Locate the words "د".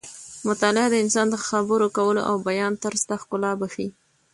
0.91-0.95, 1.31-1.35